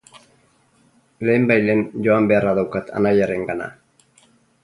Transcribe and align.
Lehenbailehen 1.29 1.83
joan 2.07 2.29
beharra 2.33 2.55
daukat 2.61 2.91
anaiarengana. 3.01 3.67